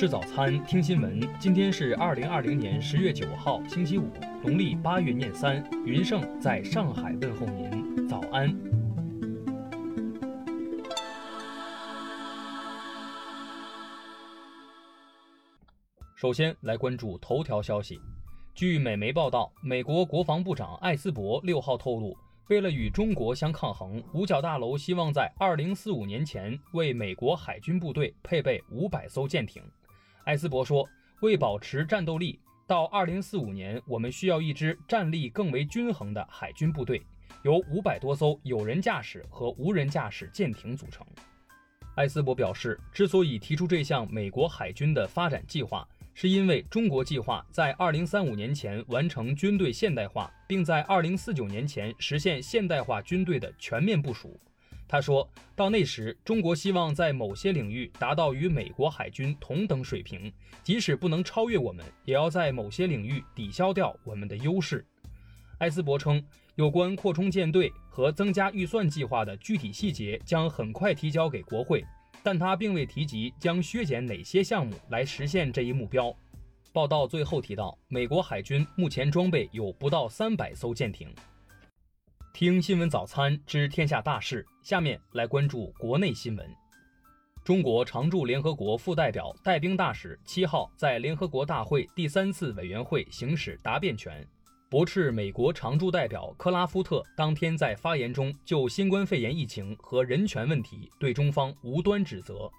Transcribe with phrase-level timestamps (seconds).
[0.00, 1.20] 吃早餐，听新闻。
[1.38, 4.10] 今天是二零二零年十月九号，星期五，
[4.42, 5.62] 农历八月廿三。
[5.84, 8.48] 云盛在上海问候您，早安。
[16.16, 18.00] 首先来关注头条消息。
[18.54, 22.16] 据美媒报道，美国国防部长艾斯伯六号透露。
[22.48, 29.62] 为了与中国相抗衡，五角大楼希望在二零四五年前为美国海军部队配备五百艘舰艇。
[30.24, 30.88] 艾斯伯说
[31.20, 37.02] ：“为保持战斗力，到二零四五年，我们需要一支战力更为均衡的海军部队，
[37.42, 41.06] 由五百多艘有人驾驶和无人驾驶舰艇组成。”
[41.96, 45.86] 艾斯伯表示，之所以提出这项美国海军的发展计划。
[46.12, 54.38] 是因为中国计划在二零三五年前完成军队现代化，并在二零四九年前实现现代化军队的全面部署。
[54.90, 60.32] 他说到那时，中国希望在某些领域达到与美国海军同等水平，
[60.64, 64.84] 即使不能超越我们，也要在某些领域抵消掉我们的优势。
[65.58, 66.20] 埃斯伯称，
[66.56, 71.84] 有关扩充舰队和增加预算计划的具体细节将很快提交给国会。
[72.24, 76.12] 但他并未提及将削减哪些项目来实现这一目标。
[76.72, 81.08] 报道最后提到，美国海军目前装备有不到三百艘舰艇。
[82.32, 86.48] 听新闻早餐知天下大事，下面来关注国内新闻。
[87.44, 94.26] 中国常驻联合国副代表、带兵大使七号在联合国大会第三次委员会行使答辩权。
[94.70, 102.50] 驳斥美国常驻代表克拉夫特当天在发言中就新冠肺炎疫情和人权问题对中方无端指责。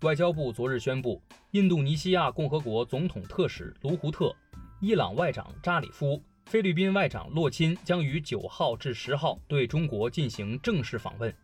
[0.00, 1.22] 外交部昨日宣布，
[1.52, 4.34] 印度尼西亚共和国总统特使卢胡特、
[4.80, 6.20] 伊朗外长扎里夫、
[6.52, 11.34] 菲律宾外长洛钦将于九号至十号对中国进行正式访问。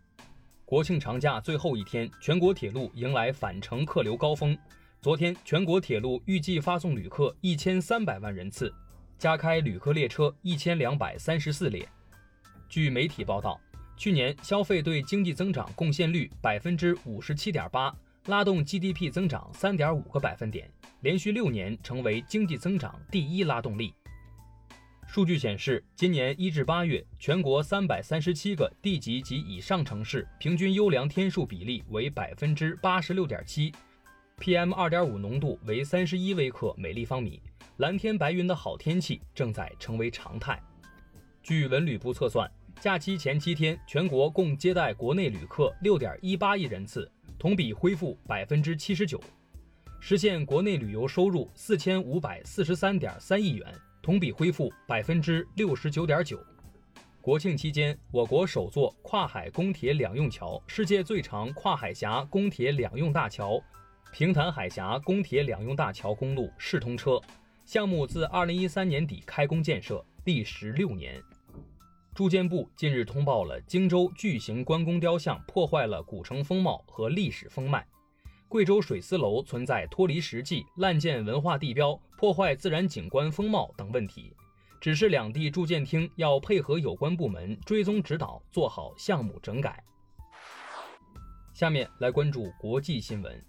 [0.67, 4.55] 国庆长假最后一天，全国铁路迎来返程客流高峰。
[5.01, 8.71] 昨天，全国铁路预计发送旅客一千三百万人次。
[9.17, 11.89] 加开旅客列车一千两百三十四列。
[12.69, 13.59] 据媒体报道，
[13.97, 17.91] 去年消费对经济增长贡献率百分之五十七点八，
[18.27, 23.95] 拉动 GDP 增长三点五个百分点，连续六年成为经济增长第一拉动力。
[25.09, 33.73] 数据显示，今年一至八月，全国三百三十七个地级及以上城市平均优良天数比例为百分之八十六点七
[34.39, 37.41] ，PM 二点五浓度为三十一微克每立方米。
[37.79, 40.63] 蓝天白云的好天气正在成为常态。
[41.43, 42.49] 据文旅部测算，
[42.79, 49.19] 假期前七天，全国共接待国内旅客六点一八亿人次，同比恢复百分之七十九，
[50.01, 53.75] 实现国内旅游收入四千五百四十三点三亿元，
[54.09, 56.43] 同比恢复百分之六十九点九。
[57.21, 63.63] 国庆期间，我国首座跨海公铁两用桥——世界最长跨海峡公铁两用大桥——
[64.11, 67.21] 平潭海峡公铁两用大桥公路试通车。
[67.67, 71.23] 项目自二零一三年底开工建设，历时六年。
[72.15, 77.87] 住建部近日通报了荆州巨型关公雕像破坏了古城风貌和历史风脉，
[78.49, 84.35] 贵州水丝楼存在脱离实际、滥建文化地标、破坏自然景观风貌等问题，
[84.81, 89.85] 指示两地住建厅要配合有关部门追踪指导，做好项目整改。
[91.53, 93.45] 下面来关注国际新闻，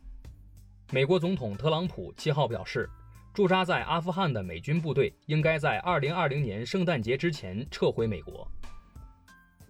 [0.92, 2.90] 美国总统特朗普七号表示。
[3.32, 8.46] 驻扎在阿富汗的美军部队应该在2020年圣诞节之前撤回美国。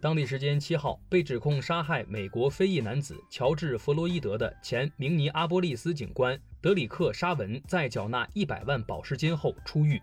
[0.02, 10.02] 当地时间七号，被指控杀害美国非裔男子乔治·弗洛伊德的前明尼阿波利斯警官德里克·沙文在缴纳100万保释金后出狱。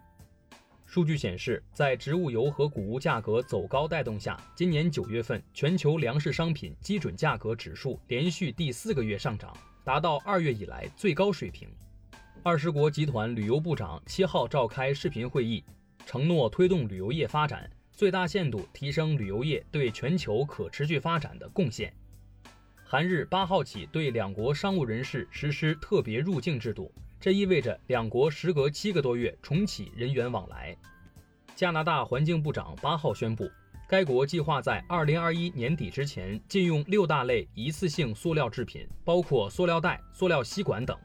[0.85, 11.67] 数据显示，在植物油和谷物价格走高带动下，今年九月份全球粮食商品基准价格指数连续第四个月上涨，达到二月以来最高水平。
[12.43, 15.65] 二十国集团旅游部长七号召开视频会议，
[16.05, 21.91] 承诺推动旅游业发展，最大限度提升旅游业对全球可持续发展的贡献。
[22.85, 30.77] 韩日八号起对两国商务人士实施特别入境制度，这意味着两国时隔七个多月重启人员往来。
[31.55, 33.51] 加拿大环境部长八号宣布，
[33.89, 40.97] 该国计划在二零二一年底之前禁用六大类一次性塑料制品，包括塑料袋、塑料吸管等。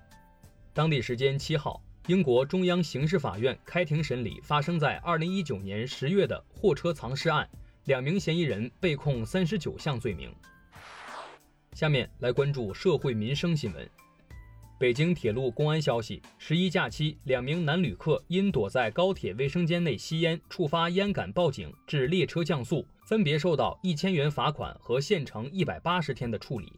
[0.74, 7.48] 当地时间七号，英国中央刑事法院开庭审理发生在二零一九年十月的货车藏尸案，
[7.86, 10.33] 两名嫌疑人被控三十九项罪名。
[11.74, 13.88] 下面来关注社会民生新闻。
[14.80, 26.74] 北京铁路公安消息：十一假期，两名男旅客因躲在高铁卫生间内吸烟，触发烟感报警，致列车降速，分别受到一千元罚款和限乘一百八十天的处理。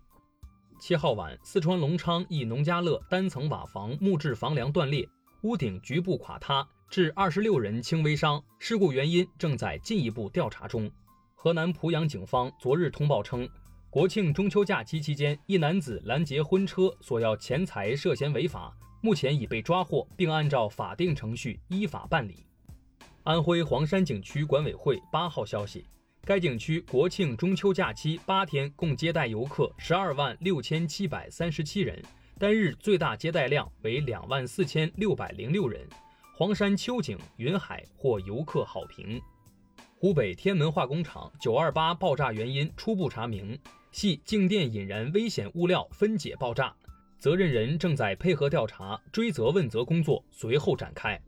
[0.86, 5.08] 七号晚，四川隆昌一农家乐单层瓦房木质房梁断裂，
[5.44, 8.44] 屋顶局部垮塌，致二十六人轻微伤。
[8.60, 10.92] 事故原因正在进一步调查中。
[11.36, 13.48] 河南濮阳警方昨日通报称，
[13.90, 22.46] 国庆中秋假期期间，一男子拦截婚车索要钱财，涉嫌违法，目前已被抓获，并按照法定程序依法办理。
[23.24, 25.86] 安徽黄山景区管委会八号消息，
[26.26, 32.02] 该景区国庆中秋假期八天共接待游客十二万六千七百三十七人，
[32.40, 35.86] 单日最大接待量为两万四千六百零六人。
[36.34, 39.22] 黄山秋景云海获游客好评。
[39.98, 43.60] 湖北天门化工厂九二八爆炸原因初步查明，
[43.92, 46.74] 系静电引燃危险物料分解爆炸，
[47.20, 51.22] 责任人正在配合调查，追责问责工作随后展开。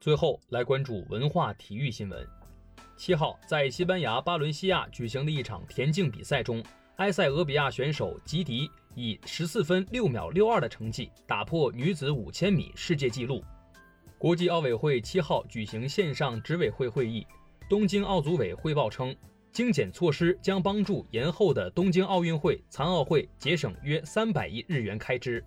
[0.00, 2.24] 最后来关注文化体育新闻。
[2.96, 6.62] 七号，在西班牙巴伦西亚举行的一场田径比赛中，
[6.96, 13.42] 埃塞俄比亚选手吉迪以十四分六秒六二的成绩打破女子五千米世界纪录。
[14.16, 17.26] 国际奥委会七号举行线上执委会会议。
[17.68, 19.14] 东京奥组委汇报称，
[19.50, 25.44] 精简措施将帮助延后的东京奥运会、残奥会节省约三百亿日元开支。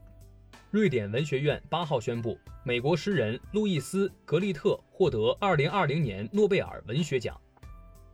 [0.70, 7.40] 瑞典文学院八号宣布，美国诗人路易斯·格利特获得二零二零年诺贝尔文学奖。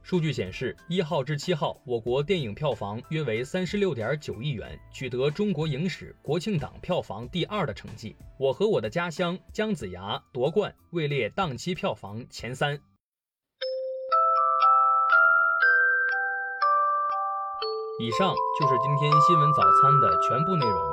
[0.03, 8.11] 数据显示，一号至七号，我国电影票房约为三十六点九亿元，取得中国影史国庆档票房第二的成绩。
[8.37, 12.79] 《我和我的家乡》姜子牙夺冠，位列档期票房前三。
[17.99, 20.92] 以上就是今天新闻早餐的全部内容。